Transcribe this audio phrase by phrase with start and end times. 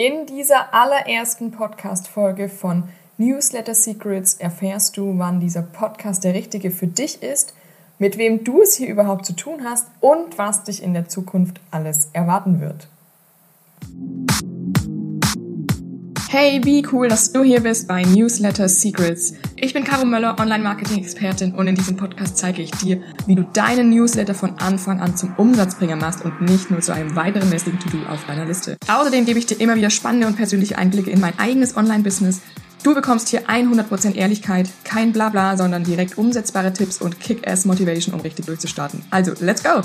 [0.00, 2.84] In dieser allerersten Podcast-Folge von
[3.16, 7.52] Newsletter Secrets erfährst du, wann dieser Podcast der richtige für dich ist,
[7.98, 11.60] mit wem du es hier überhaupt zu tun hast und was dich in der Zukunft
[11.72, 12.86] alles erwarten wird.
[16.30, 19.32] Hey, wie cool, dass du hier bist bei Newsletter Secrets.
[19.56, 23.88] Ich bin Caro Möller, Online-Marketing-Expertin und in diesem Podcast zeige ich dir, wie du deinen
[23.88, 28.04] Newsletter von Anfang an zum Umsatzbringer machst und nicht nur zu einem weiteren lästigen To-Do
[28.10, 28.76] auf deiner Liste.
[28.88, 32.42] Außerdem gebe ich dir immer wieder spannende und persönliche Einblicke in mein eigenes Online-Business.
[32.82, 38.44] Du bekommst hier 100% Ehrlichkeit, kein Blabla, sondern direkt umsetzbare Tipps und Kick-Ass-Motivation, um richtig
[38.44, 39.00] durchzustarten.
[39.10, 39.80] Also, let's go!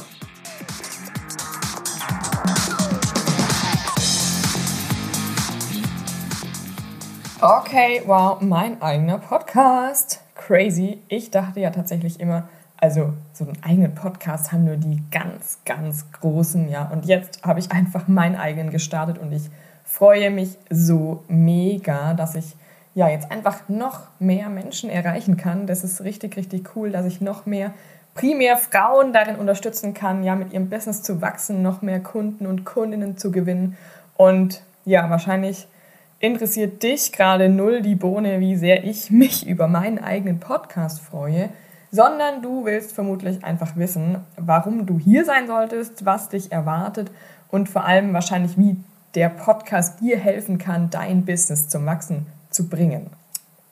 [7.45, 10.21] Okay, wow, mein eigener Podcast.
[10.33, 11.01] Crazy.
[11.09, 12.47] Ich dachte ja tatsächlich immer,
[12.77, 16.87] also so einen eigenen Podcast haben nur die ganz, ganz großen, ja.
[16.87, 19.49] Und jetzt habe ich einfach meinen eigenen gestartet und ich
[19.83, 22.55] freue mich so mega, dass ich
[22.95, 25.67] ja jetzt einfach noch mehr Menschen erreichen kann.
[25.67, 27.73] Das ist richtig, richtig cool, dass ich noch mehr
[28.15, 32.63] primär Frauen darin unterstützen kann, ja, mit ihrem Business zu wachsen, noch mehr Kunden und
[32.63, 33.75] Kundinnen zu gewinnen.
[34.15, 35.67] Und ja, wahrscheinlich
[36.23, 41.49] interessiert dich gerade null die Bohne, wie sehr ich mich über meinen eigenen Podcast freue,
[41.91, 47.11] sondern du willst vermutlich einfach wissen, warum du hier sein solltest, was dich erwartet
[47.51, 48.77] und vor allem wahrscheinlich, wie
[49.15, 53.09] der Podcast dir helfen kann, dein Business zum Wachsen zu bringen.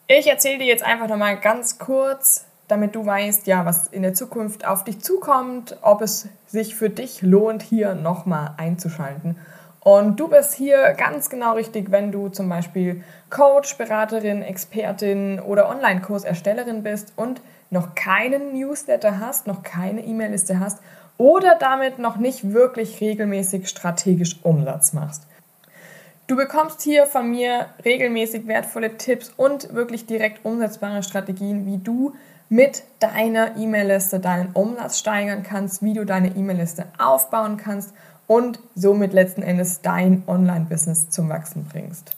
[0.07, 4.13] Ich erzähle dir jetzt einfach nochmal ganz kurz, damit du weißt, ja, was in der
[4.13, 9.37] Zukunft auf dich zukommt, ob es sich für dich lohnt, hier nochmal einzuschalten.
[9.83, 15.69] Und du bist hier ganz genau richtig, wenn du zum Beispiel Coach, Beraterin, Expertin oder
[15.69, 20.79] Online-Kurserstellerin bist und noch keinen Newsletter hast, noch keine E-Mail-Liste hast
[21.17, 25.25] oder damit noch nicht wirklich regelmäßig strategisch Umsatz machst.
[26.27, 32.13] Du bekommst hier von mir regelmäßig wertvolle Tipps und wirklich direkt umsetzbare Strategien, wie du
[32.49, 37.93] mit deiner E-Mail-Liste deinen Umsatz steigern kannst, wie du deine E-Mail-Liste aufbauen kannst
[38.31, 42.15] und somit letzten Endes dein Online-Business zum Wachsen bringst.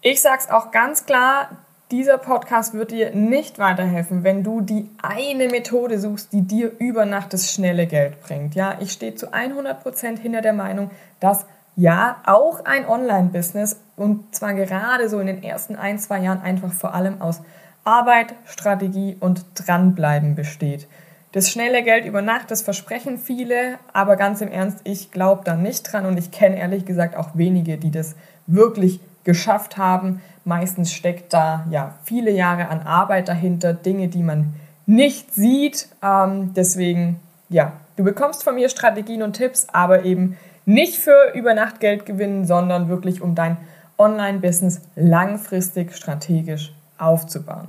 [0.00, 1.50] Ich sage es auch ganz klar,
[1.90, 7.04] dieser Podcast wird dir nicht weiterhelfen, wenn du die eine Methode suchst, die dir über
[7.04, 8.54] Nacht das schnelle Geld bringt.
[8.54, 10.90] Ja, ich stehe zu 100% hinter der Meinung,
[11.20, 11.44] dass
[11.76, 16.72] ja, auch ein Online-Business und zwar gerade so in den ersten ein, zwei Jahren einfach
[16.72, 17.42] vor allem aus
[17.84, 20.88] Arbeit, Strategie und Dranbleiben besteht.
[21.32, 25.56] Das schnelle Geld über Nacht, das versprechen viele, aber ganz im Ernst, ich glaube da
[25.56, 28.16] nicht dran und ich kenne ehrlich gesagt auch wenige, die das
[28.46, 30.20] wirklich geschafft haben.
[30.44, 34.52] Meistens steckt da ja viele Jahre an Arbeit dahinter, Dinge, die man
[34.84, 35.88] nicht sieht.
[36.02, 37.18] Ähm, deswegen,
[37.48, 42.04] ja, du bekommst von mir Strategien und Tipps, aber eben nicht für über Nacht Geld
[42.04, 43.56] gewinnen, sondern wirklich um dein
[43.96, 47.68] Online-Business langfristig strategisch aufzubauen.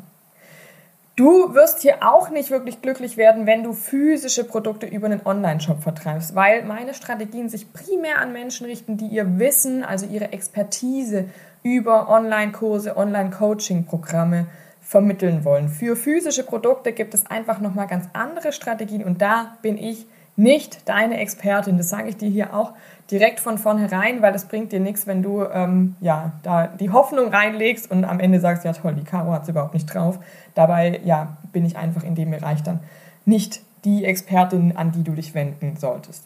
[1.16, 5.84] Du wirst hier auch nicht wirklich glücklich werden, wenn du physische Produkte über einen Online-Shop
[5.84, 11.25] vertreibst, weil meine Strategien sich primär an Menschen richten, die ihr Wissen, also ihre Expertise
[11.62, 14.47] über Online-Kurse, Online-Coaching-Programme
[14.81, 15.69] vermitteln wollen.
[15.69, 20.88] Für physische Produkte gibt es einfach nochmal ganz andere Strategien und da bin ich nicht
[20.89, 21.77] deine Expertin.
[21.77, 22.73] Das sage ich dir hier auch
[23.11, 27.29] direkt von vornherein, weil das bringt dir nichts, wenn du ähm, ja, da die Hoffnung
[27.29, 30.19] reinlegst und am Ende sagst, ja toll, die Caro hat es überhaupt nicht drauf.
[30.55, 32.79] Dabei ja, bin ich einfach in dem Bereich dann
[33.25, 36.25] nicht die Expertin, an die du dich wenden solltest.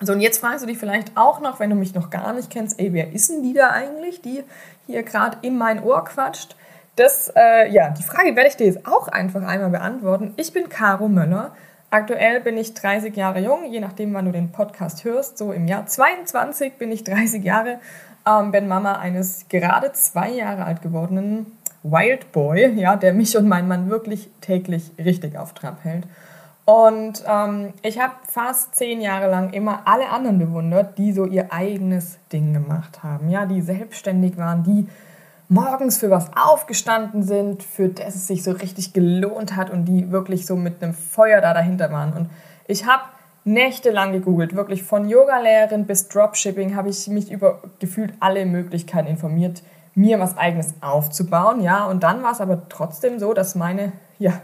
[0.00, 2.50] So, und jetzt fragst du dich vielleicht auch noch, wenn du mich noch gar nicht
[2.50, 4.42] kennst, ey, wer ist denn die da eigentlich, die
[4.86, 6.56] hier gerade in mein Ohr quatscht?
[6.96, 10.32] Das, äh, ja, die Frage werde ich dir jetzt auch einfach einmal beantworten.
[10.36, 11.52] Ich bin Caro Möller
[11.92, 15.36] Aktuell bin ich 30 Jahre jung, je nachdem, wann du den Podcast hörst.
[15.38, 17.80] So im Jahr 22 bin ich 30 Jahre,
[18.24, 21.46] ähm, bin Mama eines gerade zwei Jahre alt gewordenen
[21.82, 26.04] Wild Boy, ja, der mich und meinen Mann wirklich täglich richtig auf Trab hält.
[26.64, 31.52] Und ähm, ich habe fast zehn Jahre lang immer alle anderen bewundert, die so ihr
[31.52, 34.86] eigenes Ding gemacht haben, ja, die selbstständig waren, die
[35.50, 40.12] morgens für was aufgestanden sind, für das es sich so richtig gelohnt hat und die
[40.12, 42.12] wirklich so mit einem Feuer da dahinter waren.
[42.12, 42.30] Und
[42.68, 43.02] ich habe
[43.44, 49.62] nächtelang gegoogelt, wirklich von Yogalehrerin bis Dropshipping habe ich mich über gefühlt alle Möglichkeiten informiert,
[49.96, 54.40] mir was eigenes aufzubauen, ja, und dann war es aber trotzdem so, dass meine ja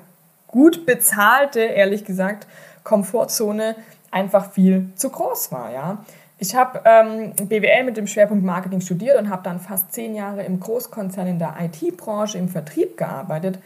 [0.48, 2.48] gut bezahlte, ehrlich gesagt,
[2.82, 3.76] Komfortzone
[4.10, 5.98] einfach viel zu groß war, ja.
[6.38, 10.42] Ich habe ähm, BWL mit dem Schwerpunkt Marketing studiert und habe dann fast zehn Jahre
[10.42, 13.58] im Großkonzern in der IT-Branche im Vertrieb gearbeitet.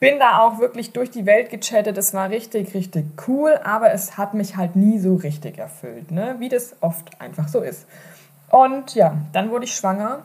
[0.00, 1.96] Bin da auch wirklich durch die Welt gechattet.
[1.96, 6.36] Es war richtig, richtig cool, aber es hat mich halt nie so richtig erfüllt, ne?
[6.38, 7.86] wie das oft einfach so ist.
[8.50, 10.22] Und ja, dann wurde ich schwanger.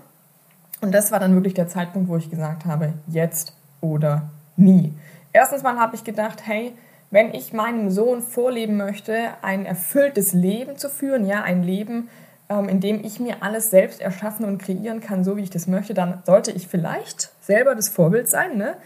[0.81, 4.93] Und das war dann wirklich der Zeitpunkt, wo ich gesagt habe, jetzt oder nie.
[5.31, 6.73] Erstens mal habe ich gedacht, hey,
[7.13, 12.09] wenn ich meinem Sohn vorleben möchte, ein erfülltes Leben zu führen, ja, ein Leben,
[12.49, 15.67] ähm, in dem ich mir alles selbst erschaffen und kreieren kann, so wie ich das
[15.67, 18.57] möchte, dann sollte ich vielleicht selber das Vorbild sein.
[18.57, 18.77] Ne?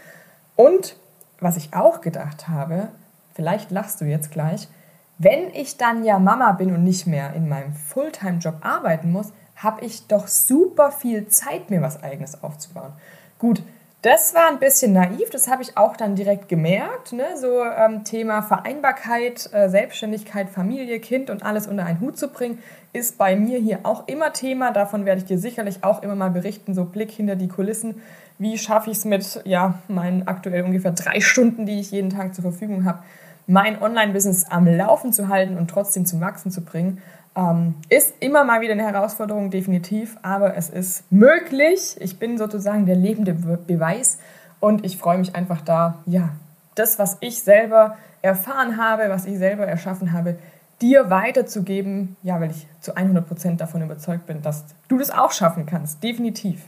[0.56, 0.96] Und
[1.40, 2.88] was ich auch gedacht habe,
[3.32, 4.68] vielleicht lachst du jetzt gleich,
[5.16, 9.86] wenn ich dann ja Mama bin und nicht mehr in meinem Fulltime-Job arbeiten muss, habe
[9.86, 12.92] ich doch super viel Zeit, mir was eigenes aufzubauen.
[13.38, 13.62] Gut,
[14.02, 17.12] das war ein bisschen naiv, das habe ich auch dann direkt gemerkt.
[17.12, 17.24] Ne?
[17.36, 22.60] So ähm, Thema Vereinbarkeit, äh, Selbstständigkeit, Familie, Kind und alles unter einen Hut zu bringen,
[22.92, 24.70] ist bei mir hier auch immer Thema.
[24.70, 28.00] Davon werde ich dir sicherlich auch immer mal berichten, so Blick hinter die Kulissen.
[28.38, 32.36] Wie schaffe ich es mit ja, meinen aktuell ungefähr drei Stunden, die ich jeden Tag
[32.36, 33.00] zur Verfügung habe,
[33.48, 37.02] mein Online-Business am Laufen zu halten und trotzdem zum Wachsen zu bringen.
[37.38, 41.96] Ähm, ist immer mal wieder eine Herausforderung, definitiv, aber es ist möglich.
[42.00, 44.18] Ich bin sozusagen der lebende Beweis
[44.58, 46.30] und ich freue mich einfach da, ja,
[46.74, 50.36] das, was ich selber erfahren habe, was ich selber erschaffen habe,
[50.80, 55.64] dir weiterzugeben, ja, weil ich zu 100% davon überzeugt bin, dass du das auch schaffen
[55.64, 56.64] kannst, definitiv.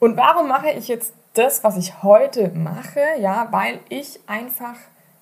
[0.00, 3.00] Und warum mache ich jetzt das, was ich heute mache?
[3.20, 4.74] Ja, weil ich einfach,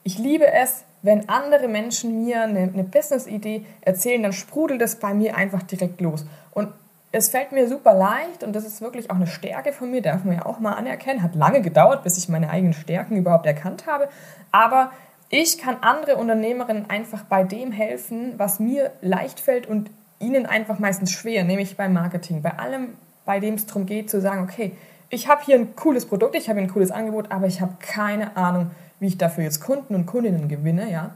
[0.05, 5.13] ich liebe es, wenn andere Menschen mir eine, eine Business-Idee erzählen, dann sprudelt es bei
[5.15, 6.25] mir einfach direkt los.
[6.53, 6.69] Und
[7.11, 10.25] es fällt mir super leicht und das ist wirklich auch eine Stärke von mir, darf
[10.25, 11.23] man ja auch mal anerkennen.
[11.23, 14.09] Hat lange gedauert, bis ich meine eigenen Stärken überhaupt erkannt habe.
[14.51, 14.93] Aber
[15.29, 19.91] ich kann andere Unternehmerinnen einfach bei dem helfen, was mir leicht fällt und
[20.21, 22.43] ihnen einfach meistens schwer, nämlich beim Marketing.
[22.43, 22.95] Bei allem,
[23.27, 24.73] bei dem es darum geht, zu sagen, okay,
[25.11, 28.37] ich habe hier ein cooles Produkt, ich habe ein cooles Angebot, aber ich habe keine
[28.37, 28.71] Ahnung,
[29.03, 31.11] wie ich dafür jetzt Kunden und Kundinnen gewinne, ja.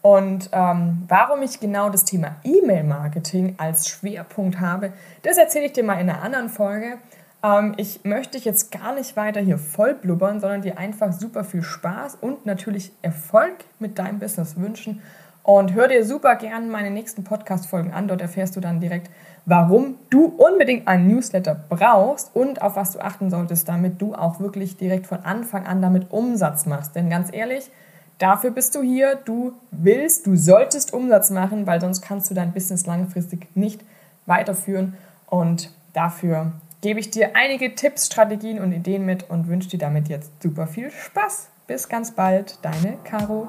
[0.00, 4.92] Und ähm, warum ich genau das Thema E-Mail-Marketing als Schwerpunkt habe,
[5.22, 6.98] das erzähle ich dir mal in einer anderen Folge.
[7.42, 11.42] Ähm, ich möchte dich jetzt gar nicht weiter hier voll blubbern, sondern dir einfach super
[11.42, 15.02] viel Spaß und natürlich Erfolg mit deinem Business wünschen.
[15.42, 18.06] Und hör dir super gern meine nächsten Podcast-Folgen an.
[18.06, 19.10] Dort erfährst du dann direkt,
[19.44, 24.38] warum du unbedingt einen Newsletter brauchst und auf was du achten solltest, damit du auch
[24.38, 26.94] wirklich direkt von Anfang an damit Umsatz machst.
[26.94, 27.70] Denn ganz ehrlich,
[28.18, 29.16] dafür bist du hier.
[29.16, 33.80] Du willst, du solltest Umsatz machen, weil sonst kannst du dein Business langfristig nicht
[34.26, 34.94] weiterführen.
[35.26, 36.52] Und dafür
[36.82, 40.68] gebe ich dir einige Tipps, Strategien und Ideen mit und wünsche dir damit jetzt super
[40.68, 41.48] viel Spaß.
[41.66, 43.48] Bis ganz bald, deine Caro.